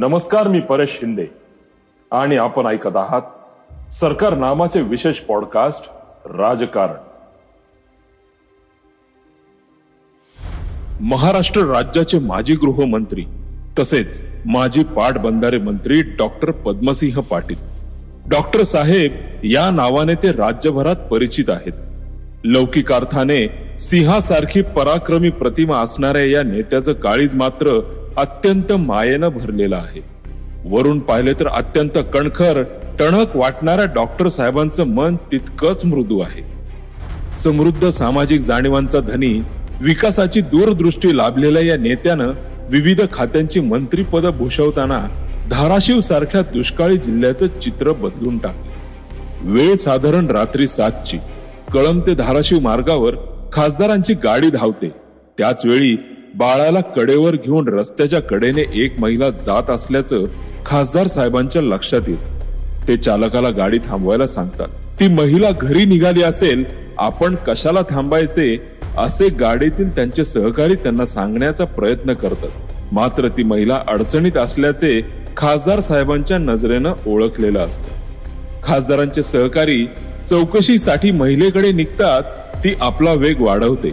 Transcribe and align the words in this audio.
नमस्कार 0.00 0.48
मी 0.48 0.60
परेश 0.60 0.98
शिंदे. 1.00 1.26
आणि 2.10 2.36
आपण 2.36 2.66
ऐकत 2.66 2.96
आहात 2.96 3.22
सरकार 3.90 4.34
नामाचे 4.34 4.82
विशेष 4.82 5.16
पॉडकास्ट 5.16 5.90
राजकारण. 6.26 6.94
महाराष्ट्र 11.00 11.60
राज्याचे 11.60 12.18
माजी 12.18 12.54
गृहमंत्री 12.54 13.24
तसेच 13.78 14.20
माजी 14.46 14.84
पाटबंधारे 14.84 15.58
मंत्री 15.58 16.02
डॉक्टर 16.02 16.50
पद्मसिंह 16.50 17.20
पाटील. 17.20 17.56
डॉक्टर 18.28 18.62
साहेब 18.62 19.12
या 19.44 19.70
नावाने 19.70 20.14
ते 20.14 20.32
राज्यभरात 20.32 20.96
परिचित 20.96 21.50
आहेत. 21.50 21.72
लौकिक 22.44 22.92
अर्थाने 22.92 23.70
सिंहासारखी 23.78 24.62
पराक्रमी 24.62 25.30
प्रतिमा 25.30 25.76
असणाऱ्या 25.76 26.24
या 26.24 26.42
नेत्याचं 26.42 26.92
काळीज 26.92 27.34
मात्र 27.34 27.94
अत्यंत 28.18 28.72
मायेनं 28.72 29.28
भरलेलं 29.28 29.76
आहे. 29.76 30.02
वरून 30.64 30.98
पाहिले 30.98 31.32
तर 31.32 31.48
अत्यंत 31.48 31.98
कणखर 32.14 32.62
टणक 32.98 33.36
वाटणाऱ्या 33.36 33.84
डॉक्टर 33.94 34.28
साहेबांचं 34.28 34.84
मन 34.84 35.16
तितकंच 35.32 35.84
मृदू 35.84 36.20
आहे. 36.20 36.42
समृद्ध 37.34 37.88
सामाजिक 37.88 38.40
जाणीवांचा 38.40 39.00
धनी 39.00 39.42
विकासाची 39.80 40.40
दूरदृष्टी 40.40 41.16
लाभलेल्या 41.16 41.62
या 41.62 41.76
नेत्यानं 41.76 42.32
विविध 42.68 43.00
खात्यांची 43.12 43.60
मंत्रीपद 43.60 44.26
भूषवताना 44.26 45.06
धाराशिव 45.50 46.00
सारख्या 46.00 46.40
दुष्काळी 46.40 46.96
जिल्ह्याचं 46.96 47.46
चित्र 47.46 47.92
बदलून 47.92 48.38
टाकले. 48.38 48.72
वेळ 49.40 49.74
साधारण 49.74 50.26
रात्री 50.26 50.66
सातची. 50.66 51.18
कळम 51.72 52.00
ते 52.00 52.14
धाराशिव 52.14 52.58
मार्गावर 52.58 53.14
खासदारांची 53.52 54.14
गाडी 54.14 54.50
धावते. 54.50 54.88
त्याच 55.38 55.66
वेळी 55.66 55.96
बाळाला 56.38 56.80
कडेवर 56.96 57.36
घेऊन 57.36 57.68
रस्त्याच्या 57.68 58.20
कडेने 58.20 58.64
एक 58.82 59.00
महिला 59.00 59.30
जात 59.30 59.70
असल्याचं 59.70 60.24
खासदार 60.66 61.06
साहेबांच्या 61.06 61.62
लक्षात 61.62 62.08
येत 62.08 62.86
ते 62.88 62.96
चालकाला 62.96 63.50
गाडी 63.50 63.78
थांबवायला 63.84 64.26
सांगतात. 64.26 64.68
ती 65.00 65.08
महिला 65.08 65.50
घरी 65.60 65.84
निघाली 65.84 66.22
असेल 66.22 66.64
आपण 66.98 67.34
कशाला 67.46 67.82
थांबायचे? 67.90 68.56
असे 68.98 69.28
गाडीतील 69.40 69.88
त्यांचे 69.96 70.24
सहकारी 70.24 70.74
त्यांना 70.74 71.06
सांगण्याचा 71.06 71.64
प्रयत्न 71.64 72.12
करतात. 72.12 72.72
मात्र 72.92 73.28
ती 73.28 73.42
महिला 73.42 73.80
अडचणीत 73.88 74.36
असल्याचे 74.36 75.00
खासदार 75.36 75.80
साहेबांच्या 75.80 76.38
नजरेनं 76.38 76.94
ओळखलेलं 77.06 77.66
असतं. 77.66 77.92
खासदारांचे 78.64 79.22
सहकारी 79.22 79.84
चौकशीसाठी 80.30 81.10
महिलेकडे 81.10 81.72
निघताच 81.72 82.34
ती 82.64 82.74
आपला 82.80 83.12
वेग 83.12 83.42
वाढवते. 83.42 83.92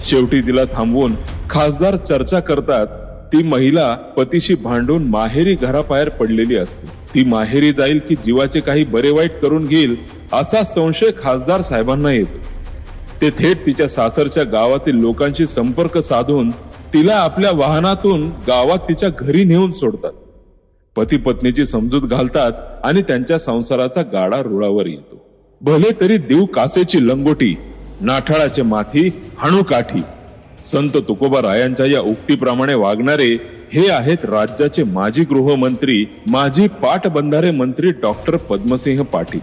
शेवटी 0.00 0.40
तिला 0.40 0.64
थांबवून 0.74 1.14
खासदार 1.50 1.96
चर्चा 1.96 2.40
करतात 2.40 2.86
ती 3.32 3.42
महिला 3.42 3.94
पतीशी 4.16 4.54
भांडून 4.54 5.04
माहेरी 5.04 5.54
घराबाहेर 5.54 6.08
पडलेली 6.08 6.56
असते. 6.56 6.86
ती 7.14 7.24
माहेरी 7.24 7.72
जाईल 7.72 8.00
की 8.08 8.14
जीवाचे 8.14 8.60
काही 8.60 8.84
बरे 8.84 9.10
वाईट 9.10 9.40
करून 9.40 9.64
घेईल 9.64 9.96
असा 10.32 10.62
संशय 10.62 11.10
खासदार 11.18 11.60
साहेबांना 11.60 12.12
येतो. 12.12 12.38
ते 13.20 13.30
थेट 13.30 13.66
तिच्या 13.66 13.88
सासरच्या 13.88 14.44
गावातील 14.44 14.94
लोकांशी 14.94 15.46
संपर्क 15.46 15.98
साधून 15.98 16.50
तिला 16.94 17.14
आपल्या 17.14 17.50
वाहनातून 17.54 18.28
गावात 18.48 18.78
तिच्या 18.78 19.08
घरी 19.18 19.44
नेऊन 19.44 19.72
सोडतात. 19.72 20.12
पती 20.96 21.16
पत्नीची 21.16 21.66
समजूत 21.66 22.02
घालतात 22.02 22.52
आणि 22.84 23.02
त्यांच्या 23.02 23.38
संसाराचा 23.38 24.02
गाडा 24.02 24.40
रुळावर 24.42 24.86
येतो. 24.86 25.20
भले 25.60 25.90
तरी 26.00 26.16
देव 26.16 26.44
कासेची 26.44 27.06
लंगोटी 27.08 27.54
नाठाळाचे 28.00 28.62
माथी 28.62 29.08
हणू 29.38 29.62
काठी 29.62 30.02
संत 30.62 30.96
तुकोबा 30.96 31.40
रायांच्या 31.42 31.86
या 31.86 32.00
उक्तीप्रमाणे 32.00 32.74
वागणारे 32.74 33.60
हे 33.72 33.90
आहेत 33.90 34.24
राज्याचे 34.24 34.82
माजी 34.82 35.24
गृहमंत्री 35.24 36.04
माजी 36.30 36.68
पाटबंधारे 36.68 37.50
मंत्री 37.50 37.90
डॉक्टर 37.90 38.36
पद्मसिंह 38.36 39.02
पाटील. 39.02 39.40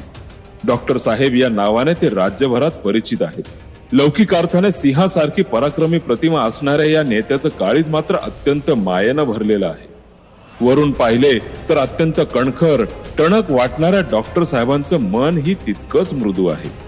डॉक्टर 0.67 0.97
साहेब 0.97 1.35
या 1.35 1.50
नावाने 1.50 1.94
ते 1.94 2.09
राज्यभरात 2.09 2.72
परिचित 2.72 3.22
आहेत. 3.22 3.44
लौकिक 3.91 4.33
अर्थाने 4.35 4.72
सिंहासारखी 4.72 5.41
पराक्रमी 5.41 5.97
प्रतिमा 5.97 6.41
असणाऱ्या 6.41 6.85
या 6.85 7.03
नेत्याचं 7.03 7.50
काळीज 7.50 7.89
मात्र 7.89 8.16
अत्यंत 8.16 8.72
मायेनं 8.72 9.23
भरलेलं 9.23 9.66
आहे. 9.66 9.88
वरून 10.61 10.91
पाहिले 10.91 11.39
तर 11.69 11.77
अत्यंत 11.77 12.19
कणखर 12.33 12.83
टणक 13.17 13.51
वाटणाऱ्या 13.51 14.01
डॉक्टर 14.01 14.44
साहेबांचं 14.44 14.97
मन 14.97 15.38
ही 15.38 15.53
तितकंच 15.53 16.13
मृदू 16.13 16.47
आहे. 16.47 16.86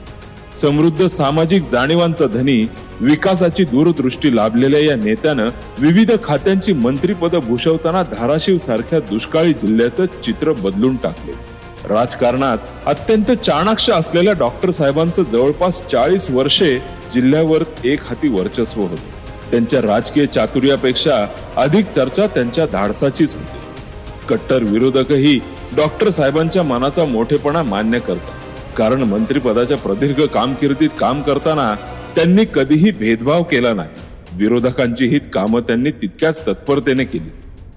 समृद्ध 0.58 1.08
सामाजिक 1.08 1.70
जाणीवांचा 1.72 2.26
धनी 2.26 2.68
विकासाची 3.02 3.64
दूरदृष्टी 3.64 4.36
लाभलेल्या 4.36 4.80
या 4.80 4.96
नेत्यानं 4.96 5.50
विविध 5.80 6.12
खात्यांची 6.24 6.74
मंत्रीपद 6.74 7.36
भूषवताना 7.36 8.04
धाराशिव 8.04 8.58
सारख्या 8.58 9.00
दुष्काळी 9.00 9.54
जिल्ह्याचं 9.54 10.06
चित्र 10.06 10.52
बदलून 10.52 10.96
टाकले. 10.96 11.32
राजकारणात 11.90 12.58
अत्यंत 12.86 13.32
चाणाक्ष 13.32 13.90
असलेल्या 13.90 14.34
डॉक्टर 14.34 14.72
साहेबांचं 14.72 15.24
जवळपास 15.24 15.82
चाळीस 15.88 16.32
वर्षे 16.32 16.78
जिल्ह्यावर 17.14 17.64
एक 17.84 18.00
हाती 18.04 18.28
वर्चस्व 18.28 18.82
होते. 18.82 19.20
त्यांच्या 19.52 19.82
राजकीय 19.82 20.26
चातुर्यापेक्षा 20.26 21.26
अधिक 21.58 21.86
चर्चा 21.86 22.28
त्यांच्या 22.28 22.66
धाडसाचीच 22.66 23.34
होती. 23.34 23.58
कट्टर 24.30 24.64
विरोधकही 24.64 25.40
डॉक्टर 25.76 26.10
साहेबांच्या 26.10 26.64
मनाचा 26.64 27.06
मोठेपणा 27.06 27.64
मान्य 27.64 28.00
करतात. 28.00 28.39
कारण 28.80 29.02
मंत्रिपदाच्या 29.02 29.78
प्रदीर्घ 29.78 30.22
कामकिर्दीत 30.22 30.90
काम 31.00 31.22
करताना 31.22 31.76
त्यांनी 32.16 32.44
कधीही 32.54 32.92
भेदभाव 32.92 33.44
केला 33.44 33.74
नाही. 33.74 33.90
विरोधकांची 34.38 35.06
हित 35.06 35.22
कामं 35.34 35.62
त्यांनी 35.62 35.92
तितक्याच 35.92 36.48
तत्परतेने 36.48 37.04
केली. 37.04 37.32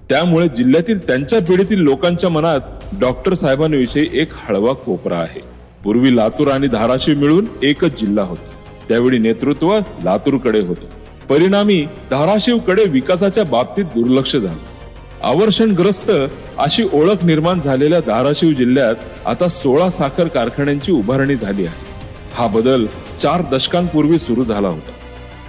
त्यामुळे 0.09 0.47
जिल्ह्यातील 0.47 1.07
त्यांच्या 1.07 1.41
पिढीतील 1.41 1.79
लोकांच्या 1.79 2.29
मनात 2.29 2.59
डॉक्टर 2.99 3.33
साहेबांविषयी 3.33 4.09
एक 4.13 4.29
हळवा 4.33 4.73
कोपरा 4.73 5.17
आहे. 5.17 5.41
पूर्वी 5.83 6.15
लातूर 6.15 6.47
आणि 6.47 6.67
धाराशिव 6.67 7.17
मिळून 7.17 7.45
एकच 7.63 8.01
जिल्हा 8.01 8.25
होता. 8.25 8.49
त्यावेळी 8.89 9.17
नेतृत्व 9.17 9.79
लातूरकडे 10.03 10.59
होतं. 10.59 10.85
परिणामी 11.27 11.85
धाराशिवकडे 12.11 12.85
विकासाच्या 12.85 13.43
बाबतीत 13.43 13.85
दुर्लक्ष 13.85 14.35
झालं. 14.35 14.72
आवर्षणग्रस्त 15.23 16.11
अशी 16.57 16.83
ओळख 16.93 17.23
निर्माण 17.23 17.59
झालेल्या 17.59 17.99
धाराशिव 17.99 18.51
जिल्ह्यात 18.51 18.95
आता 19.25 19.47
सोळा 19.47 19.89
साखर 19.89 20.27
कारखान्यांची 20.27 20.91
उभारणी 20.91 21.35
झाली 21.35 21.65
आहे. 21.65 21.85
हा 22.33 22.47
बदल 22.47 22.85
चार 23.21 23.41
दशकांपूर्वी 23.51 24.19
सुरू 24.19 24.43
झाला 24.43 24.67
होता. 24.67 24.91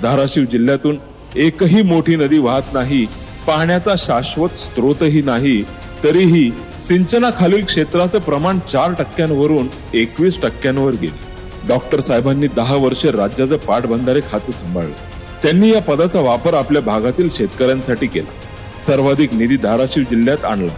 धाराशिव 0.02 0.44
जिल्ह्यातून 0.44 0.98
एकही 1.36 1.82
मोठी 1.82 2.16
नदी 2.16 2.38
वाहत 2.38 2.74
नाही 2.74 3.06
पाण्याचा 3.46 3.94
शाश्वत 3.98 4.48
स्त्रोतही 4.48 5.22
नाही 5.22 5.62
तरीही 6.04 6.50
सिंचनाखालील 6.80 7.64
क्षेत्राचं 7.64 8.18
प्रमाण 8.18 8.58
चार 8.58 8.92
टक्क्यांवरून 8.98 9.68
एकवीस 9.94 10.40
टक्क्यांवर 10.42 10.92
गेले. 10.92 11.68
डॉक्टर 11.68 12.00
साहेबांनी 12.00 12.46
दहा 12.46 12.76
वर्षे 12.76 13.10
राज्याचं 13.10 13.56
पाटबंधारे 13.56 14.20
खातं 14.20 14.52
सांभाळलं. 14.52 14.94
त्यांनी 15.42 15.70
या 15.70 15.82
पदाचा 15.82 16.20
वापर 16.20 16.54
आपल्या 16.54 16.82
भागातील 16.82 17.28
शेतकऱ्यांसाठी 17.30 18.06
केला. 18.06 18.43
सर्वाधिक 18.86 19.34
निधी 19.34 19.56
धाराशिव 19.56 20.02
जिल्ह्यात 20.02 20.44
आणला. 20.44 20.72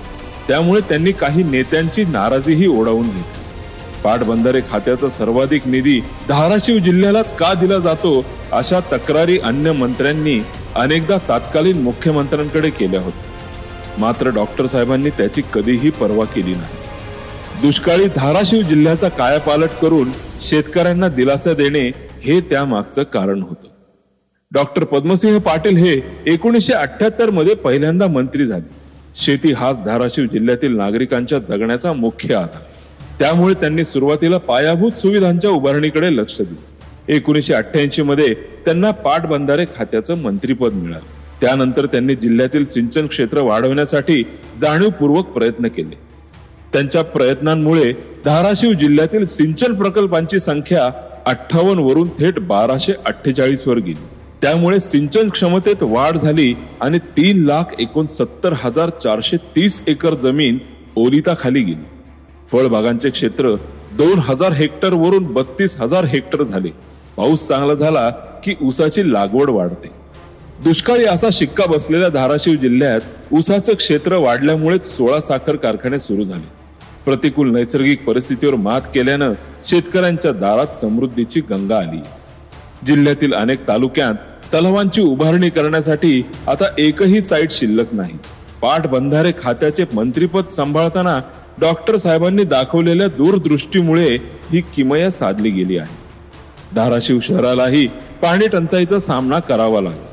त्यामुळे 0.48 0.80
त्यांनी 0.80 1.12
काही 1.12 1.42
नेत्यांची 1.42 2.04
नाराजीही 2.04 2.66
ओढावून 2.66 3.06
घेतली. 3.06 3.44
पाटबंधारे 4.04 4.60
खात्याचा 4.70 5.08
सर्वाधिक 5.08 5.66
निधी 5.66 6.00
धाराशिव 6.28 6.78
जिल्ह्यालाच 6.78 7.34
का 7.36 7.54
दिला 7.54 7.78
जातो 7.78 8.24
अशा 8.52 8.80
तक्रारी 8.80 9.38
अन्य 9.38 9.72
मंत्र्यांनी 9.72 10.40
अनेकदा 10.74 11.18
तात्कालीन 11.28 11.82
मुख्यमंत्र्यांकडे 11.82 12.70
केल्या 12.70 13.00
होत्या. 13.00 13.22
मात्र 13.98 14.28
डॉक्टर 14.28 14.66
साहेबांनी 14.66 15.10
त्याची 15.10 15.42
कधीही 15.54 15.90
पर्वा 15.90 16.24
केली 16.24 16.52
नाही. 16.52 16.76
दुष्काळी 17.62 18.06
धाराशिव 18.16 18.62
जिल्ह्याचा 18.62 19.08
कायापालट 19.08 19.70
करून 19.82 20.12
शेतकऱ्यांना 20.40 21.08
दिलासा 21.08 21.52
देणे 21.52 21.90
हे 22.22 22.40
त्यामागचं 22.40 23.02
कारण 23.02 23.42
होतं. 23.42 23.75
डॉक्टर 24.52 24.84
पद्मसिंह 24.84 25.38
पाटील 25.38 25.76
हे 25.76 26.00
एकोणीसशे 26.26 26.72
अठ्याहत्तरमध्ये 26.72 27.54
पहिल्यांदा 27.54 28.06
मंत्री 28.06 28.46
झाले. 28.46 28.70
शेती 29.16 29.52
हाच 29.52 29.82
धाराशिव 29.82 30.24
जिल्ह्यातील 30.24 30.76
नागरिकांच्या 30.76 31.38
जगण्याचा 31.38 31.92
मुख्य 31.92 32.34
आधार. 32.34 32.62
त्यामुळे 33.18 33.54
त्यांनी 33.54 33.84
सुरुवातीला 33.84 34.38
पायाभूत 34.38 34.92
सुविधांच्या 34.92 35.50
उभारणीकडे 35.50 36.16
लक्ष 36.16 36.40
दिले. 36.40 37.16
एकोणीसशे 37.16 37.54
अठ्ठ्याऐंशी 37.54 38.02
मध्ये 38.02 38.34
त्यांना 38.34 38.90
पाटबंधारे 38.90 39.64
खात्याचं 39.76 40.16
मंत्रीपद 40.16 40.72
मिळालं. 40.72 41.40
त्यानंतर 41.40 41.86
त्यांनी 41.86 42.14
जिल्ह्यातील 42.14 42.64
सिंचन 42.64 43.06
क्षेत्र 43.06 43.40
वाढवण्यासाठी 43.40 44.22
जाणीवपूर्वक 44.60 45.26
प्रयत्न 45.26 45.68
केले. 45.68 45.98
त्यांच्या 46.72 47.02
प्रयत्नांमुळे 47.02 47.92
धाराशिव 48.24 48.72
जिल्ह्यातील 48.72 49.24
सिंचन 49.24 49.74
प्रकल्पांची 49.74 50.38
संख्या 50.38 50.90
अठ्ठावन्न 51.26 51.78
वरून 51.78 52.08
थेट 52.08 52.38
बाराशे 52.38 52.92
अठ्ठेचाळीस 53.06 53.68
वर 53.68 53.78
गेली. 53.78 54.15
त्यामुळे 54.42 54.80
सिंचन 54.80 55.28
क्षमतेत 55.28 55.76
वाढ 55.80 56.16
झाली 56.16 56.54
आणि 56.80 56.98
तीन 56.98 57.44
लाख 57.44 57.64
एकोणसत्तर 57.78 58.54
हजार 58.56 58.88
चारशे 58.88 59.36
तीस 59.36 59.82
एकर 59.86 60.14
जमीन 60.14 60.58
ओलिताखाली 60.96 61.62
गेली. 61.62 61.84
फळबागांचे 62.52 63.10
क्षेत्र 63.10 63.54
दोन 63.92 64.18
हजार 64.18 64.52
हेक्टर 64.52 64.94
वरून 64.94 65.24
बत्तीस 65.24 65.80
हजार 65.80 66.04
हेक्टर 66.04 66.42
झाले. 66.42 66.68
पाऊस 67.16 67.48
चांगला 67.48 67.74
झाला 67.74 68.10
की 68.44 68.54
ऊसाची 68.62 69.12
लागवड 69.12 69.50
वाढते. 69.50 69.88
दुष्काळी 70.64 71.04
असा 71.04 71.28
शिक्का 71.32 71.66
बसलेल्या 71.66 72.08
धाराशिव 72.08 72.54
जिल्ह्यात 72.54 73.00
ऊसाचं 73.32 73.74
क्षेत्र 73.74 74.16
वाढल्यामुळे 74.16 74.78
सोळा 74.78 75.20
साखर 75.20 75.56
कारखाने 75.56 75.98
सुरू 75.98 76.24
झाले. 76.24 76.48
प्रतिकूल 77.04 77.50
नैसर्गिक 77.50 78.04
परिस्थितीवर 78.04 78.54
मात 78.54 78.80
केल्यानं 78.94 79.32
शेतकऱ्यांच्या 79.64 80.32
दारात 80.32 80.74
समृद्धीची 80.74 81.40
गंगा 81.40 81.78
आली. 81.78 82.00
जिल्ह्यातील 82.86 83.34
अनेक 83.34 83.68
तालुक्यात 83.68 84.14
तलावांची 84.54 85.00
उभारणी 85.00 85.50
करण्यासाठी 85.50 86.26
आता 86.46 86.64
एकही 86.78 87.22
साईट 87.22 87.50
शिल्लक 87.50 87.94
नाही. 87.94 88.12
पाटबंधारे 88.62 89.32
खात्याचे 89.42 89.84
मंत्रीपद 89.92 90.48
सांभाळताना 90.48 91.20
डॉक्टर 91.60 91.96
साहेबांनी 91.96 92.44
दाखवलेल्या 92.44 93.06
दूरदृष्टीमुळे 93.06 94.16
ही 94.52 94.60
किमया 94.60 95.10
साधली 95.10 95.50
गेली 95.50 95.78
आहे. 95.78 95.94
धाराशिव 96.74 97.18
शहरालाही 97.22 97.86
पाणी 98.22 98.48
टंचाईचा 98.48 98.98
सामना 98.98 99.38
करावा 99.38 99.80
लागला. 99.80 100.06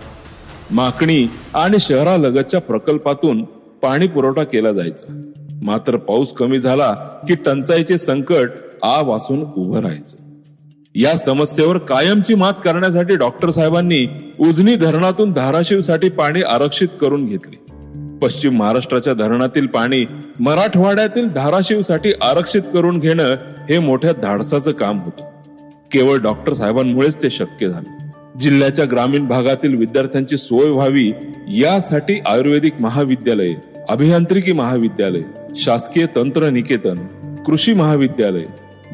माकणी 0.72 1.30
आणि 1.54 1.78
शहरालगतच्या 1.80 2.62
प्रकल्पातून 2.62 3.44
पाणी 3.82 4.08
पुरवठा 4.08 4.44
केला 4.44 4.72
जायचा. 4.72 5.22
मात्र 5.64 5.98
पाऊस 5.98 6.34
कमी 6.34 6.60
झाला 6.60 6.94
की 7.28 7.36
टंचाईचे 7.36 7.98
संकट 7.98 8.50
आ 8.84 9.02
वासून 9.02 9.44
उभं 9.44 9.80
राहायचं. 9.80 10.23
या 10.96 11.18
समस्येवर 11.18 11.78
कायमची 11.78 12.36
मात 12.36 12.54
करण्यासाठी 12.64 13.16
डॉक्टर 13.16 13.50
साहेबांनी 13.50 14.06
उजनी 14.40 14.76
धरणातून 14.76 15.32
धाराशिवसाठी 15.32 16.10
पाणी 16.10 16.42
आरक्षित 16.42 16.88
करून 17.02 17.26
घेतले. 17.26 17.56
पश्चिम 18.22 18.58
महाराष्ट्राच्या 18.58 19.14
धरणातील 19.14 19.68
पाणी 19.68 20.06
मराठवाड्यातील 20.40 21.28
धाराशिवसाठी 21.28 22.12
आरक्षित 22.22 22.62
करून 22.74 23.00
घेणं 23.00 23.36
हे 23.70 23.80
मोठ्या 23.80 24.12
धाडसाचं 24.12 24.72
काम 24.72 25.00
होतं. 25.00 25.24
केवळ 25.92 26.18
डॉक्टर 26.18 26.54
साहेबांमुळेच 26.54 27.24
ते 27.24 27.30
शक्य 27.30 27.70
झाले. 27.70 28.04
जिल्ह्याच्या 28.40 28.86
ग्रामीण 28.92 29.28
भागातील 29.28 29.78
विद्यार्थ्यांची 29.78 30.38
सोय 30.38 30.70
व्हावी 30.70 31.12
यासाठी 31.48 32.22
आयुर्वेदिक 32.26 32.74
महाविद्यालय 32.80 33.54
अभियांत्रिकी 33.90 34.52
महाविद्यालय 34.52 35.22
शासकीय 35.56 36.06
तंत्र 36.16 36.50
निकेतन 36.50 36.96
कृषी 37.46 37.74
महाविद्यालय 37.74 38.44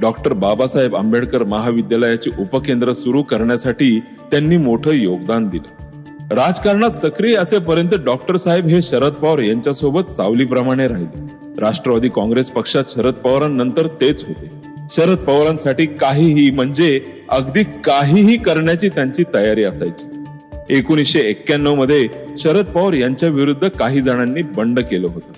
डॉक्टर 0.01 0.34
बाबासाहेब 0.34 0.96
आंबेडकर 0.96 1.44
महाविद्यालयाचे 1.44 2.31
उपकेंद्र 2.40 2.94
सुरू 2.94 3.24
करण्यासाठी 3.24 4.00
त्यांनी 4.00 4.57
मोठं 4.57 4.92
योगदान 4.92 5.48
दिलं. 5.48 5.90
राजकारणात 6.36 6.90
सक्रिय 6.90 7.36
असेपर्यंत 7.36 7.96
डॉक्टर 8.06 8.36
साहेब 8.36 8.68
हे 8.68 8.81
शरद 8.81 9.12
पवार 9.12 9.40
यांच्यासोबत 9.40 10.12
सावलीप्रमाणे 10.12 10.88
राहिले. 10.88 11.22
राष्ट्रवादी 11.62 12.10
काँग्रेस 12.10 12.50
पक्षात 12.50 12.84
शरद 12.90 13.13
पवारांनंतर 13.13 13.88
तेच 13.88 14.25
होते. 14.28 14.51
शरद 14.92 15.18
पवारांसाठी 15.18 15.86
काहीही 15.86 16.50
म्हणजे 16.50 17.02
अगदी 17.30 17.63
काहीही 17.63 18.38
करण्याची 18.38 18.90
त्यांची 18.90 19.24
तयारी 19.34 19.63
असायची. 19.63 20.24
एकोणीसशे 20.69 21.19
एक्क्याण्णवमध्ये 21.19 22.07
शरद 22.38 22.66
पवार 22.66 22.94
यांच्या 22.94 23.30
विरुद्ध 23.30 23.68
काही 23.68 24.02
जणांनी 24.02 24.42
बंड 24.42 24.80
केलं 24.80 25.07
होतं. 25.07 25.34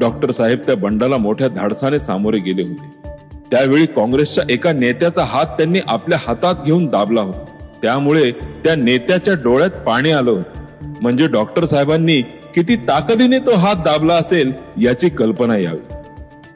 डॉक्टर 0.00 0.30
साहेब 0.30 0.58
त्या 0.66 0.76
बंडाला 0.76 1.16
मोठ्या 1.16 1.48
धाडसाने 1.48 1.98
सामोरे 1.98 2.38
गेले 2.38 2.62
होते. 2.62 3.03
त्यावेळी 3.50 3.86
काँग्रेसच्या 3.86 4.44
एका 4.50 4.72
नेत्याचा 4.72 5.24
हात 5.24 5.46
त्यांनी 5.46 5.80
आपल्या 5.88 6.18
हातात 6.26 6.54
घेऊन 6.66 6.86
दाबला 6.86 7.20
होता. 7.20 7.44
त्यामुळे 7.82 8.30
त्या 8.30 8.76
नेत्याच्या 8.76 9.34
डोळ्यात 9.34 9.70
पाणी 9.70 10.10
आलं 10.10 10.30
होतं. 10.30 10.64
म्हणजे 11.02 11.26
डॉक्टर 11.26 11.64
साहेबांनी 11.64 12.22
किती 12.22 12.76
ताकदीने 12.76 13.38
तो 13.38 13.54
हात 13.54 13.76
दाबला 13.76 14.14
असेल 14.14 14.52
याची 14.80 15.08
कल्पना 15.08 15.58
यावी. 15.58 15.94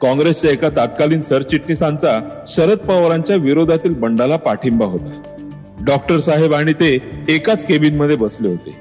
काँग्रेसच्या 0.01 0.51
एका 0.51 0.69
तत्कालीन 0.69 1.21
सरचिटणीसांचा 1.21 2.43
शरद 2.47 2.77
पवारांच्या 2.77 3.35
विरोधातील 3.35 3.93
बंडाला 3.93 4.35
पाठिंबा 4.35 4.85
होता. 4.85 5.35
डॉक्टर 5.85 6.19
साहेब 6.19 6.53
आणि 6.53 6.73
ते 6.73 7.11
एकाच 7.29 7.65
केबिनमध्ये 7.65 8.15
बसले 8.15 8.47
होते. 8.47 8.75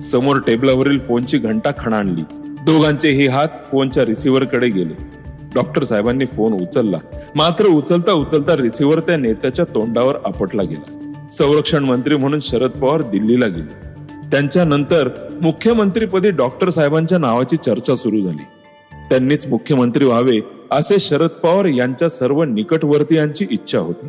समोर 0.00 0.36
टेबलावरील 0.46 0.98
फोनची 0.98 1.38
घंटा 1.38 1.70
खणाणली. 1.78 2.22
दोघांचेही 2.36 3.26
हात 3.26 3.48
फोनच्या 3.72 4.04
रिसिव्हरकडे 4.04 4.68
गेले. 4.68 5.21
डॉक्टर 5.54 5.84
साहेबांनी 5.84 6.26
फोन 6.26 6.52
उचलला. 6.52 6.98
मात्र 7.34 7.66
उचलता 7.66 8.12
उचलता 8.12 8.56
रिसिव्हर 8.56 9.00
त्या 9.00 9.16
नेत्याच्या 9.16 9.64
तोंडावर 9.64 10.16
आपटला 10.24 10.62
गेला. 10.62 11.12
संरक्षण 11.32 11.84
मंत्री 11.84 12.16
म्हणून 12.16 12.40
शरद 12.42 12.70
पवार 12.70 13.02
दिल्लीला 13.02 13.46
गेले. 13.46 13.92
त्यांच्या 14.32 14.64
नंतर 14.64 15.08
मुख्यमंत्रीपदी 15.42 16.30
डॉक्टर 16.30 16.68
साहेबांच्या 16.68 17.18
नावाची 17.18 17.56
चर्चा 17.56 17.96
सुरू 17.96 18.22
झाली. 18.22 18.44
त्यांनीच 18.92 19.46
मुख्यमंत्री 19.46 20.04
व्हावे 20.04 20.40
असे 20.70 20.96
शरद 20.98 21.28
पवार 21.28 21.64
यांच्या 21.64 22.08
सर्व 22.08 22.42
निकटवर्तीयांची 22.42 23.46
इच्छा 23.50 23.78
होती. 23.78 24.06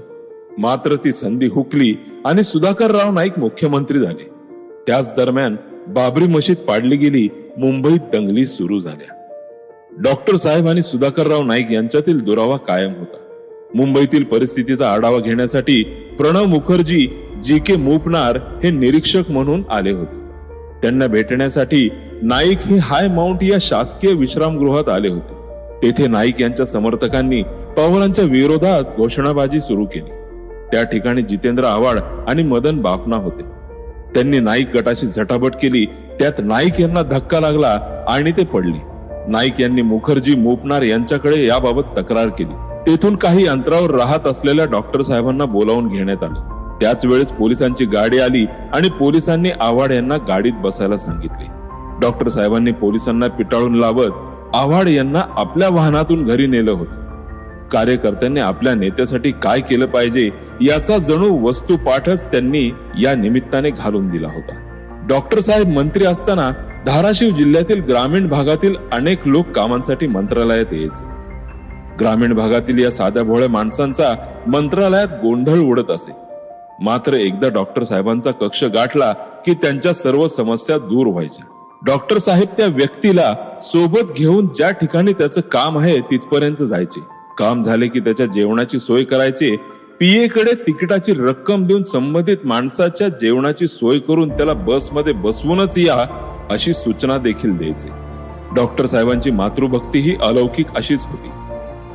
मात्र 0.58 0.96
ती 0.96 1.12
संधी 1.12 1.48
हुकली 1.48 1.96
आणि 2.26 2.44
सुधाकर 2.44 2.92
राव 2.92 3.12
नाईक 3.12 3.40
मुख्यमंत्री 3.40 4.00
झाले. 4.00 4.30
त्याच 4.88 5.14
दरम्यान 5.18 5.56
बाबरी 5.88 6.28
मशीद 6.28 6.58
पाडली 6.58 6.96
गेली 6.96 7.30
मुंबईत 7.58 8.00
दंगली 8.14 8.46
सुरू 8.46 8.80
झाल्या. 8.80 9.13
डॉक्टर 10.00 10.36
साहेब 10.36 10.68
आणि 10.68 10.82
सुधाकरराव 10.82 11.44
नाईक 11.44 11.72
यांच्यातील 11.72 12.20
दुरावा 12.20 12.58
कायम 12.58 12.94
होता. 13.00 13.18
मुंबईतील 13.76 14.24
परिस्थितीचा 14.24 14.90
आढावा 14.90 15.20
घेण्यासाठी 15.20 15.84
प्रणव 16.20 16.46
मुखर्जी 16.46 17.08
जी 17.44 17.60
के 17.60 17.76
मोपणार 17.76 18.38
हे 18.64 18.72
निरीक्षक 18.72 19.24
म्हणून 19.30 19.64
आले 19.72 19.92
होते. 19.92 20.16
त्यांना 20.82 21.08
भेटण्यासाठी 21.08 21.90
नाईक 22.22 22.60
हे 22.60 22.78
हाय 22.78 23.08
माउंट 23.08 23.44
या 23.44 23.58
शासकीय 23.62 24.14
विश्रामगृहात 24.14 24.90
आले 24.90 25.10
होते. 25.10 25.34
तेथे 25.84 26.08
नाईक 26.08 26.42
यांच्या 26.42 26.66
समर्थकांनी 26.66 27.44
पवारांच्या 27.78 28.26
विरोधात 28.26 28.84
घोषणाबाजी 28.98 29.62
सुरू 29.62 29.86
केली. 29.86 30.12
त्या 30.72 30.84
ठिकाणी 30.84 31.22
जितेंद्र 31.22 31.64
आव्हाड 31.64 31.98
आणि 32.30 32.44
मदन 32.44 32.82
बाफना 32.82 33.16
होते. 33.16 33.42
त्यांनी 34.14 34.40
नाईक 34.40 34.78
गटाशी 34.78 35.08
झटापट 35.08 35.56
केली 35.62 35.86
त्यात 35.86 36.34
नाईक 36.40 36.82
यांना 36.82 37.02
धक्का 37.02 37.40
लागला 37.40 38.06
आणि 38.08 38.32
ते 38.32 38.46
पडले. 38.46 38.93
नाईक 39.28 39.62
यांनी 39.62 39.82
मुखर्जी 39.82 40.36
मोपणार 40.36 40.82
यांच्याकडे 40.82 41.46
याबाबत 41.46 41.84
तक्रार 41.98 42.28
केली. 42.28 42.54
तेथून 42.88 43.16
काही 43.16 43.48
अंतरावर 43.48 43.92
राहत 43.92 44.28
असलेल्या 44.28 44.66
डॉक्टर 44.66 45.02
साहेबांना 45.02 45.46
बोलावून 45.46 45.88
घेण्यात 45.88 46.24
आले. 46.24 46.40
त्याच 46.82 47.06
वेळेस 47.06 47.32
पोलिसांची 47.32 47.86
गाडी 47.86 48.20
आली 48.20 48.46
आणि 48.74 48.90
पोलिसांनी 48.90 49.50
आव्हाड 49.62 49.92
यांना 49.92 50.18
गाडीत 50.18 50.54
बसायला 50.54 50.98
सांगितले. 50.98 51.46
डॉक्टर 52.02 52.30
साहेबांनी 52.30 52.72
पोलिसांना 52.72 53.28
पिटाळून 53.28 53.76
लावत 53.76 54.12
आव्हाड 54.54 54.88
यांना 54.88 55.22
आपल्या 55.30 55.70
वाहनातून 55.70 56.26
घरी 56.26 56.48
नेलं 56.48 56.72
होतं. 56.72 56.96
कार्यकर्त्यांनी 57.72 58.40
आपल्या 58.40 58.76
नेत्यासाठी 58.76 59.32
काय 59.32 59.60
केलं 59.60 59.86
पाहिजे 59.86 60.30
याचा 60.62 60.98
जणू 60.98 61.48
वस्तुपाठच 61.48 62.32
त्यांनी 62.32 62.72
या 63.02 63.16
निमित्ताने 63.16 63.70
घालून 63.70 64.10
दिला 64.10 64.28
होता. 64.28 64.54
डॉक्टर 65.08 65.40
साहेब 65.40 65.68
मंत्री 65.68 66.06
असताना 66.06 66.50
धाराशिव 66.86 67.36
जिल्ह्यातील 67.36 67.82
ग्रामीण 67.82 68.28
भागातील 68.28 68.76
अनेक 68.92 69.28
लोक 69.28 69.46
कामांसाठी 69.46 70.08
मंत्रालयात 70.08 70.66
यायचे. 70.72 71.04
ग्रामीण 72.00 72.34
भागातील 72.34 72.84
या 72.84 72.92
साध्या 72.92 73.24
भोळ्या 73.24 73.50
माणसांचा 73.50 74.16
मंत्रालयात 74.48 75.08
गोंधळ 75.08 75.60
उडत 75.60 75.92
असे. 75.92 76.12
मात्र 76.82 77.14
एकदा 77.14 77.50
डॉक्टर 77.50 77.84
साहेबांचा 77.84 78.32
कक्ष 78.32 78.64
गाठला 78.64 79.14
की 79.46 79.54
त्यांच्या 79.54 79.94
सर्व 79.94 80.28
समस्या 80.28 80.78
दूर 80.78 81.08
व्हायच्या. 81.08 81.46
डॉक्टर 81.86 82.18
साहेब 82.18 82.48
त्या 82.58 82.68
व्यक्तीला 82.68 83.34
सोबत 83.62 84.14
घेऊन 84.18 84.48
ज्या 84.48 84.72
ठिकाणी 84.72 85.14
त्याचं 85.14 85.42
काम 85.42 85.80
आहे 85.80 86.00
तिथपर्यंत 86.00 86.64
जायचे. 86.64 87.00
काम 87.38 87.62
झाले 87.62 87.88
की 87.88 88.00
त्याच्या 88.00 88.26
जेवणाची 88.26 88.80
सोय 88.80 89.04
करायचे. 89.04 89.56
पीए 90.00 90.28
कडे 90.28 90.54
तिकिटाची 90.54 91.14
रक्कम 91.14 91.66
देऊन 91.66 91.84
संबंधित 91.84 92.38
माणसाच्या 92.44 93.08
जेवणाची 93.08 93.68
सोय 93.68 94.00
करून 94.00 94.30
त्याला 94.30 94.54
बसमध्ये 94.54 95.14
बसवूनच 95.14 95.78
या 95.78 96.30
अशी 96.52 96.74
सूचना 96.74 97.18
देखील 97.18 97.58
द्यायचे. 97.58 97.90
डॉक्टर 98.56 98.86
साहेबांची 98.86 99.32
मातृभक्ती 99.32 100.00
ही 100.00 100.16
अलौकिक 100.22 100.66
अशीच 100.76 101.06
होती. 101.06 101.30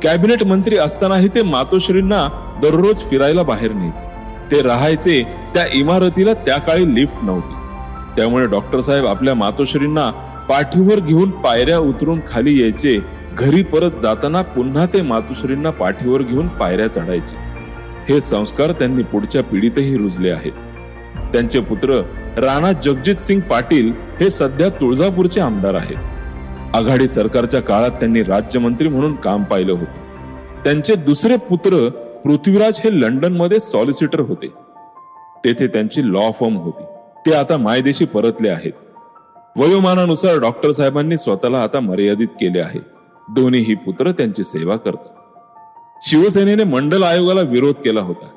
कॅबिनेट 0.03 0.43
मंत्री 0.43 0.77
असतानाही 0.77 1.27
ते 1.27 1.41
मातोश्रींना 1.41 2.27
दररोज 2.61 2.97
फिरायला 2.97 3.43
बाहेर 3.43 3.73
न्यायचे. 3.73 4.05
ते 4.51 4.61
राहायचे 4.61 5.23
त्या 5.53 5.65
इमारतीला 5.73 6.33
त्या 6.33 6.57
काळी 6.57 6.95
लिफ्ट 6.95 7.23
नव्हती. 7.23 7.53
त्यामुळे 8.17 8.47
डॉक्टर 8.47 8.81
साहेब 8.81 9.05
आपल्या 9.05 9.35
मातोश्रींना 9.35 10.11
पाठीवर 10.49 10.99
घेऊन 10.99 11.31
पायऱ्या 11.31 11.79
उतरून 11.79 12.19
खाली 12.27 12.61
यायचे. 12.61 12.99
घरी 13.37 13.63
परत 13.63 13.91
जाताना 14.01 14.41
पुन्हा 14.41 14.85
ते 14.85 15.01
मातोश्रींना 15.01 15.69
पाठीवर 15.69 16.21
घेऊन 16.21 16.47
पायऱ्या 16.47 16.87
चढायचे. 16.87 17.35
हे 18.09 18.21
संस्कार 18.21 18.71
त्यांनी 18.71 19.03
पुढच्या 19.03 19.43
पिढीतही 19.43 19.97
रुजले 19.97 20.29
आहेत. 20.29 20.51
त्यांचे 21.33 21.59
पुत्र 21.59 22.01
राणा 22.39 22.71
जगजित 22.71 23.15
सिंग 23.15 23.39
पाटील 23.39 23.91
हे 24.21 24.29
सध्या 24.29 24.69
तुळजापूरचे 24.69 25.41
आमदार 25.41 25.73
आहेत. 25.73 25.95
आघाडी 26.75 27.07
सरकारच्या 27.07 27.61
काळात 27.61 27.89
त्यांनी 27.89 28.23
राज्यमंत्री 28.23 28.87
म्हणून 28.87 29.15
काम 29.15 29.43
पाहिलं 29.43 29.71
होतं. 29.71 29.99
त्यांचे 30.63 30.95
दुसरे 30.95 31.37
पुत्र 31.37 31.89
पृथ्वीराज 32.23 32.81
हे 32.83 33.01
लंडनमध्ये 33.01 33.59
सॉलिसिटर 33.59 34.19
होते. 34.19 34.47
तेथे 35.45 35.67
त्यांची 35.67 36.13
लॉ 36.13 36.31
फर्म 36.31 36.55
होती. 36.55 36.83
ते 37.25 37.35
आता 37.35 37.57
मायदेशी 37.57 38.05
परतले 38.05 38.49
आहेत. 38.49 38.71
वयोमानानुसार 39.55 40.39
डॉक्टर 40.39 40.71
साहेबांनी 40.71 41.17
स्वतःला 41.17 41.59
आता 41.59 41.79
मर्यादित 41.79 42.27
केले 42.27 42.59
आहे. 42.59 42.79
दोन्हीही 43.29 43.75
पुत्र 43.75 44.11
त्यांची 44.11 44.43
सेवा 44.43 44.75
करतात. 44.75 45.19
शिवसेनेने 46.03 46.63
मंडल 46.63 47.03
आयोगाला 47.03 47.41
विरोध 47.41 47.73
केला 47.73 48.01
होता. 48.01 48.27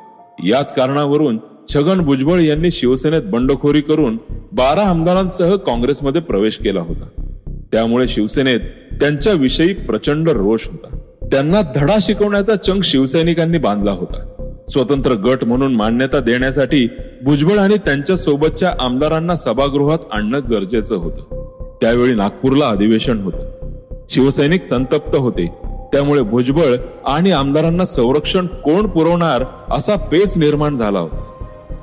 याच 0.44 0.75
कारणावरून 0.75 1.38
छगन 1.69 2.00
भुजबळ 2.00 2.40
यांनी 2.40 2.71
शिवसेनेत 2.71 3.23
बंडखोरी 3.23 3.81
करून 3.81 4.19
बारा 4.52 4.83
आमदारांसह 4.83 5.54
काँग्रेसमध्ये 5.57 6.21
प्रवेश 6.21 6.57
केला 6.57 6.81
होता. 6.81 7.33
त्यामुळे 7.73 8.09
शिवसेनेत 8.09 8.61
त्यांच्याविषयी 9.00 9.73
प्रचंड 9.73 10.31
रोष 10.31 10.61
होता. 10.71 10.99
त्यांना 11.33 11.61
धडा 11.76 11.97
शिकवण्याचा 12.00 12.57
चंग 12.57 12.81
शिवसैनिकांनी 12.85 13.59
बांधला 13.59 13.90
होता. 13.90 14.28
स्वतंत्र 14.69 15.12
गट 15.12 15.45
म्हणून 15.45 15.75
मान्यता 15.75 16.21
देण्यासाठी 16.21 16.88
भुजबळ 17.25 17.59
आणि 17.59 17.75
त्यांच्या 17.76 18.16
सोबतच्या 18.16 18.73
आमदारांना 18.81 19.35
सभागृहात 19.35 19.99
आणणं 20.12 20.40
गरजेचं 20.50 20.97
होतं. 20.97 21.49
त्यावेळी 21.81 22.14
नागपूरला 22.14 22.66
अधिवेशन 22.66 23.19
होतं. 23.19 23.73
शिवसैनिक 24.11 24.62
संतप्त 24.62 25.16
होते. 25.16 25.47
त्यामुळे 25.92 26.23
भुजबळ 26.23 26.76
आणि 27.07 27.31
आमदारांना 27.31 27.85
संरक्षण 27.85 28.47
कोण 28.47 28.87
पुरवणार 28.87 29.45
असा 29.71 29.97
पेस 29.97 30.38
निर्माण 30.38 30.76
झाला 30.76 30.99
होता. 30.99 31.21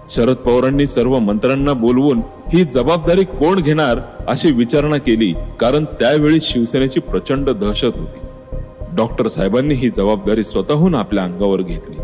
शरद 0.09 0.35
पवारांनी 0.35 0.87
सर्व 0.87 1.19
मंत्र्यांना 1.19 1.73
बोलवून 1.73 2.21
ही 2.53 2.63
जबाबदारी 2.63 3.23
कोण 3.23 3.55
घेणार 3.55 3.97
अशी 4.27 4.51
विचारणा 4.51 4.97
केली 4.97 5.33
कारण 5.59 5.85
त्यावेळी 5.85 6.39
शिवसेनेची 6.41 6.99
प्रचंड 6.99 7.49
दहशत 7.49 7.97
होती. 7.97 8.19
डॉक्टर 8.95 9.27
साहेबांनी 9.27 9.75
ही 9.75 9.89
जबाबदारी 9.89 10.43
स्वतःहून 10.43 10.95
आपल्या 10.95 11.23
अंगावर 11.23 11.61
घेतली. 11.61 11.95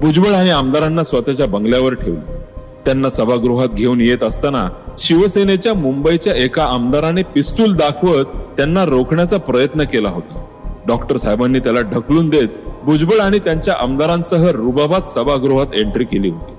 भुजबळ 0.00 0.34
आणि 0.34 0.50
आमदारांना 0.50 1.02
स्वतःच्या 1.02 1.46
बंगल्यावर 1.46 1.94
ठेवले. 1.94 2.38
त्यांना 2.84 3.10
सभागृहात 3.10 3.68
घेऊन 3.68 4.00
येत 4.00 4.22
असताना 4.22 4.64
शिवसेनेच्या 4.98 5.74
मुंबईच्या 5.74 6.34
एका 6.34 6.64
आमदाराने 6.64 7.22
पिस्तूल 7.22 7.74
दाखवत 7.74 8.24
त्यांना 8.56 8.84
रोखण्याचा 8.84 9.36
प्रयत्न 9.36 9.84
केला 9.84 10.08
होता. 10.08 10.44
डॉक्टर 10.86 11.16
साहेबांनी 11.16 11.58
त्याला 11.58 11.80
ढकलून 11.80 12.28
देत 12.28 12.48
भुजबळ 12.84 13.20
आणि 13.20 13.38
त्यांच्या 13.38 13.74
आमदारांसह 13.78 14.50
रुबाबात 14.50 15.08
सभागृहात 15.08 15.66
एंट्री 15.74 16.04
केली 16.04 16.28
होती. 16.28 16.52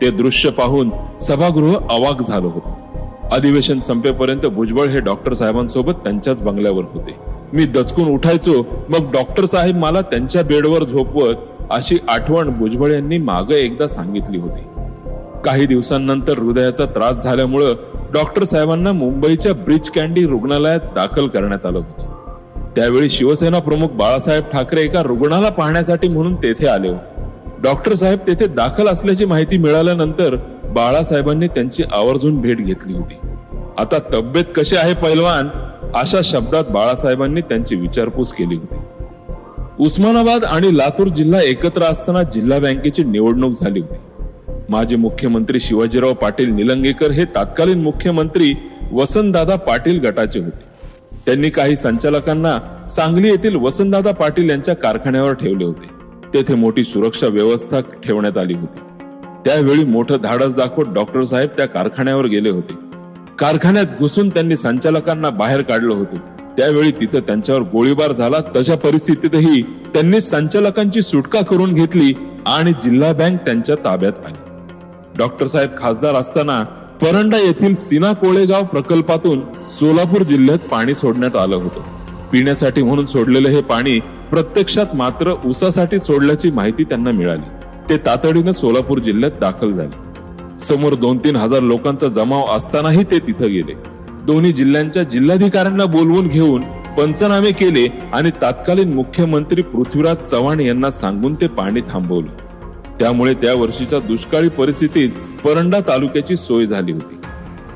ते 0.00 0.10
दृश्य 0.10 0.50
पाहून 0.50 0.90
सभागृह 1.20 1.76
अवाक 1.90 2.22
झालं 2.22 2.46
होतं. 2.46 2.72
अधिवेशन 3.32 3.80
संपेपर्यंत 3.80 4.46
भुजबळ 4.46 4.86
हे 4.86 5.00
डॉक्टर 5.00 5.34
साहेबांसोबत 5.34 5.92
त्यांच्याच 5.92 6.42
बंगल्यावर 6.42 6.84
होते. 6.92 7.16
मी 7.52 7.64
दचकून 7.64 8.08
उठायचो 8.08 8.66
मग 8.88 9.10
डॉक्टर 9.12 9.44
साहेब 9.44 9.76
मला 9.76 10.00
त्यांच्या 10.00 10.42
बेडवर 10.42 10.84
झोपवत 10.84 11.34
अशी 11.70 11.96
आठवण 12.08 12.48
भुजबळ 12.48 12.92
यांनी 12.92 13.18
मागे 13.18 13.54
एकदा 13.54 13.88
सांगितली 13.88 14.38
होती. 14.38 14.60
काही 15.44 15.66
दिवसांनंतर 15.66 16.38
हृदयाचा 16.38 16.84
त्रास 16.84 17.22
झाल्यामुळं 17.24 17.74
डॉक्टर 18.12 18.44
साहेबांना 18.44 18.92
मुंबईच्या 18.92 19.52
ब्रिज 19.54 19.90
कॅन्डी 19.90 20.26
रुग्णालयात 20.26 20.80
दाखल 20.94 21.26
करण्यात 21.26 21.66
आलं 21.66 21.78
होतं. 21.78 22.70
त्यावेळी 22.76 23.08
शिवसेना 23.08 23.58
प्रमुख 23.58 23.88
बाळासाहेब 23.88 24.42
ठाकरे 24.52 24.82
एका 24.82 25.02
रुग्णाला 25.02 25.48
पाहण्यासाठी 25.48 26.08
म्हणून 26.08 26.34
तेथे 26.34 26.66
आले 26.66 26.88
होते. 26.88 27.17
डॉक्टर 27.62 27.94
साहेब 27.94 28.18
तेथे 28.26 28.46
दाखल 28.46 28.88
असल्याची 28.88 29.24
माहिती 29.24 29.58
मिळाल्यानंतर 29.58 30.36
बाळासाहेबांनी 30.64 31.48
त्यांची 31.48 31.82
आवर्जून 31.92 32.40
भेट 32.40 32.58
घेतली 32.58 32.92
होती. 32.94 33.14
आता 33.78 33.98
तब्येत 34.12 34.44
कशी 34.56 34.76
आहे 34.76 34.94
पैलवान? 34.94 35.48
अशा 35.94 36.18
शब्दात 36.24 36.64
बाळासाहेबांनी 36.64 37.40
त्यांची 37.40 37.76
विचारपूस 37.76 38.32
केली 38.32 38.54
होती. 38.54 38.76
उस्मानाबाद 39.78 40.44
आणि 40.44 40.78
लातूर 40.78 41.08
जिल्हा 41.08 41.40
एकत्र 41.40 41.82
असताना 41.82 42.22
जिल्हा 42.22 42.58
बँकेची 42.58 43.04
निवडणूक 43.04 43.52
झाली 43.52 43.80
होती. 43.80 44.24
माजी 44.68 44.96
मुख्यमंत्री 44.96 45.60
शिवाजीराव 45.60 46.14
पाटील 46.14 46.50
निलंगेकर 46.50 47.10
हे 47.10 47.24
तत्कालीन 47.24 47.82
मुख्यमंत्री 47.82 48.54
वसंतदादा 48.92 49.56
पाटील 49.56 50.00
गटाचे 50.00 50.38
होते. 50.38 50.64
त्यांनी 51.26 51.50
काही 51.50 51.76
संचालकांना 51.76 52.86
सांगली 52.86 53.28
येथील 53.28 53.56
वसंतदादा 53.56 54.12
पाटील 54.12 54.50
यांच्या 54.50 54.74
कारखान्यावर 54.74 55.32
ठेवले 55.32 55.64
होते. 55.64 55.97
तेथे 56.34 56.54
मोठी 56.54 56.84
सुरक्षा 56.84 57.26
व्यवस्था 57.26 57.80
ठेवण्यात 57.80 58.38
आली 58.38 58.54
होती. 58.54 58.78
त्यावेळी 59.44 59.84
मोठं 59.84 60.16
धाडस 60.22 60.56
दाखवत 60.56 60.84
डॉक्टर 60.84 61.24
साहेब 61.24 61.48
त्या 61.56 61.66
कारखान्यावर 61.66 62.26
गेले 62.26 62.50
होते. 62.50 62.72
कारखान्यात 63.38 63.84
घुसून 63.98 64.28
त्यांनी 64.28 64.56
संचालकांना 64.56 65.30
बाहेर 65.30 65.62
काढलं 65.62 65.94
होतं. 65.94 66.16
त्यावेळी 66.56 66.90
तिथं 66.90 67.20
त्यांच्यावर 67.20 67.62
गोळीबार 67.62 68.12
झाला. 68.12 68.36
तशा 68.56 68.74
परिस्थितीतही 68.74 69.62
त्यांनी 69.62 70.20
संचालकांची 70.20 71.02
सुटका 71.02 71.40
करून 71.40 71.72
घेतली 71.72 72.14
आणि 72.46 72.72
जिल्हा 72.72 73.12
बँक 73.12 73.40
त्यांच्या 73.40 73.74
ताब्यात 73.74 74.12
आली. 74.26 74.38
डॉक्टर 75.18 75.46
साहेब 75.46 75.70
खासदार 75.78 76.14
असताना 76.14 76.62
परंडा 77.02 77.38
येथील 77.38 77.74
सीना 77.74 78.12
कोळेगाव 78.12 78.64
प्रकल्पातून 78.64 79.40
सोलापूर 79.68 80.22
जिल्ह्यात 80.22 80.58
पाणी 80.58 80.94
सोडण्यात 80.94 81.36
आलं 81.36 81.56
होतं. 81.56 81.80
पिण्यासाठी 82.32 82.82
म्हणून 82.82 83.06
सोडलेलं 83.06 83.48
हे 83.48 83.62
पाणी 83.62 84.00
प्रत्यक्षात 84.30 84.86
मात्र 84.94 85.34
ऊसासाठी 85.44 85.98
सोडल्याची 85.98 86.50
माहिती 86.50 86.84
त्यांना 86.84 87.10
मिळाली. 87.10 87.48
ते 87.90 87.96
तातडीनं 87.96 88.52
सोलापूर 88.52 88.98
जिल्ह्यात 88.98 89.32
दाखल 89.40 89.72
झाले. 89.72 90.08
समोर 90.60 90.94
दोन 90.94 91.18
तीन 91.18 91.36
हजार 91.36 91.60
लोकांचा 91.60 92.08
जमाव 92.08 92.44
असतानाही 92.44 93.04
ते 93.04 93.18
तिथं 93.18 93.46
गेले. 93.46 93.74
दोन्ही 94.26 94.52
जिल्ह्यांच्या 94.52 95.02
जिल्हाधिकाऱ्यांना 95.02 95.84
बोलवून 95.84 96.28
घेऊन 96.28 96.62
पंचनामे 96.98 97.50
केले 97.50 97.86
आणि 98.12 98.30
तत्कालीन 98.30 98.92
मुख्यमंत्री 98.94 99.62
पृथ्वीराज 99.62 100.16
चव्हाण 100.16 100.60
यांना 100.60 100.90
सांगून 100.90 101.34
ते 101.34 101.46
पाणी 101.46 101.80
थांबवलं. 101.80 102.30
त्यामुळे 103.00 103.34
त्या 103.34 103.54
वर्षीच्या 103.54 103.98
दुष्काळी 103.98 104.48
परिस्थितीत 104.48 105.10
परंडा 105.44 105.80
तालुक्याची 105.80 106.36
सोय 106.36 106.66
झाली 106.66 106.92
होती. 106.92 107.14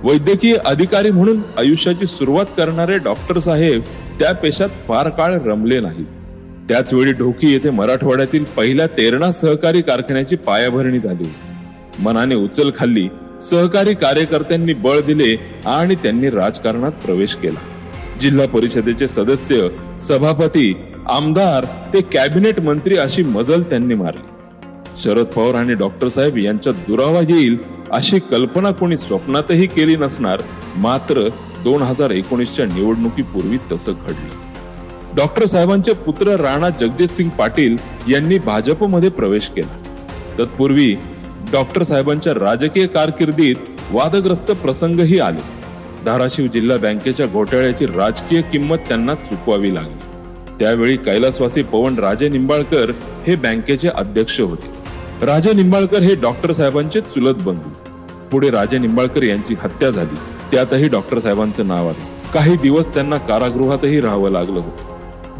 वैद्यकीय 0.02 0.54
अधिकारी 0.54 1.10
म्हणून 1.10 1.40
आयुष्याची 1.58 2.06
सुरुवात 2.06 2.46
करणारे 2.56 2.98
डॉक्टर 2.98 3.38
साहेब 3.38 3.82
त्या 4.18 4.34
पेशात 4.34 4.68
फार 4.88 5.08
काळ 5.08 5.38
रमले 5.46 5.80
नाहीत. 5.80 6.21
त्याचवेळी 6.68 7.12
ढोकी 7.12 7.52
येथे 7.52 7.70
मराठवाड्यातील 7.70 8.44
पहिल्या 8.44 8.86
तेरणा 8.86 9.32
सहकारी 9.32 9.82
कारखान्याची 9.82 10.36
पायाभरणी 10.36 10.98
झाली. 10.98 11.24
होती 11.24 12.02
मनाने 12.02 12.34
उचल 12.34 12.70
खाल्ली 12.76 13.08
सहकारी 13.40 13.94
कार्यकर्त्यांनी 13.94 14.74
बळ 14.74 15.00
दिले 15.00 15.36
आणि 15.66 15.94
त्यांनी 15.94 16.30
राजकारणात 16.30 16.92
प्रवेश 16.92 17.34
केला. 17.34 17.60
जिल्हा 18.20 18.46
परिषदेचे 18.46 19.08
सदस्य 19.08 19.68
सभापती 20.00 20.76
आमदार 21.10 21.64
ते 21.64 22.00
कॅबिनेट 22.00 22.60
मंत्री 22.60 22.96
अशी 22.96 23.22
मजल 23.22 23.62
त्यांनी 23.62 23.94
मारली. 23.94 24.28
शरद 25.02 25.24
पवार 25.24 25.54
आणि 25.54 25.74
डॉक्टर 25.74 26.08
साहेब 26.08 26.38
यांच्यात 26.38 26.74
दुरावा 26.74 27.20
येईल 27.20 27.58
अशी 27.90 28.18
कल्पना 28.18 28.70
कोणी 28.70 28.96
स्वप्नातही 28.96 29.66
केली 29.66 29.96
नसणार 29.96 30.42
मात्र 30.76 31.28
दोन 31.64 31.82
हजार 31.82 32.10
एकोणीसच्या 32.10 32.66
निवडणुकीपूर्वी 32.66 33.58
तसं 33.72 33.92
घडलं. 33.92 34.41
डॉक्टर 35.16 35.44
साहेबांचे 35.44 35.92
पुत्र 35.92 36.28
राणा 36.28 36.68
जगजित 36.68 37.08
सिंग 37.08 37.28
पाटील 37.28 37.76
यांनी 38.08 38.38
भाजपमध्ये 38.38 39.10
प्रवेश 39.10 39.48
केला. 39.48 39.82
तत्पूर्वी 40.38 40.96
डॉक्टर 41.52 41.82
साहेबांच्या 41.82 42.34
राजकीय 42.34 42.86
कारकिर्दीत 42.86 43.56
वादग्रस्त 43.90 44.50
प्रसंगही 44.50 45.18
आले. 45.20 45.40
धाराशिव 46.04 46.46
जिल्हा 46.46 46.76
बँकेच्या 46.76 47.26
घोटाळ्याची 47.26 47.86
राजकीय 47.86 48.42
किंमत 48.42 48.76
त्यांना 48.76 49.14
चुकवावी 49.14 49.74
लागली. 49.74 50.00
त्यावेळी 50.60 50.96
कैलासवासी 50.96 51.62
पवन 51.62 51.98
राजे 51.98 52.28
निंबाळकर 52.28 52.90
हे 53.26 53.36
बँकेचे 53.36 53.88
अध्यक्ष 53.88 54.40
होते. 54.40 54.70
राजे 55.26 55.52
निंबाळकर 55.52 55.98
हे 55.98 56.14
डॉक्टर 56.14 56.52
साहेबांचे 56.52 57.00
चुलत 57.00 57.34
बंधू. 57.34 57.68
पुढे 58.30 58.50
राजे 58.50 58.78
निंबाळकर 58.78 59.22
यांची 59.22 59.54
हत्या 59.54 59.90
झाली. 59.90 60.16
त्यातही 60.52 60.88
डॉक्टर 60.88 61.18
साहेबांचं 61.18 61.68
नाव 61.68 61.88
आलं. 61.88 62.32
काही 62.34 62.56
दिवस 62.56 62.94
त्यांना 62.94 63.18
कारागृहातही 63.18 64.00
राहावं 64.00 64.30
लागलं 64.30 64.60
होतं. 64.60 64.91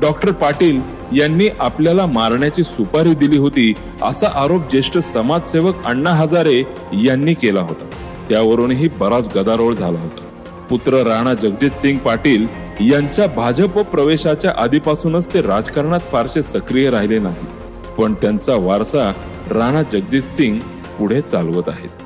डॉक्टर 0.03 0.31
पाटील 0.33 0.81
यांनी 1.13 1.49
आपल्याला 1.61 2.07
मारण्याची 2.07 2.63
सुपारी 2.65 3.15
दिली 3.15 3.39
होती 3.39 3.73
असा 4.03 4.29
आरोप 4.35 4.71
ज्येष्ठ 4.71 4.99
समाजसेवक 4.99 5.87
अण्णा 5.87 6.11
हजारे 6.11 6.63
यांनी 7.03 7.35
केला 7.35 7.61
होता. 7.61 7.85
त्यावरूनही 8.29 8.89
बराच 9.01 9.29
गदारोळ 9.35 9.75
झाला 9.75 9.99
होता. 9.99 10.25
पुत्र 10.71 11.03
राणा 11.07 11.35
जगजित 11.35 11.79
सिंग 11.81 11.99
पाटील 11.99 12.47
यांच्या 12.81 13.27
भाजप 13.27 13.79
प्रवेशाच्या 13.91 14.53
आधीपासूनच 14.57 15.33
ते 15.35 15.43
राजकारणात 15.43 16.11
फारसे 16.13 16.43
सक्रिय 16.43 16.91
राहिले 16.91 17.19
नाही 17.19 17.47
पण 17.99 18.15
त्यांचा 18.15 18.57
वारसा 18.57 19.11
राणा 19.51 19.83
जगजित 19.93 20.33
सिंग 20.33 20.59
पुढे 20.99 21.21
चालवत 21.21 21.69
आहेत. 21.69 22.02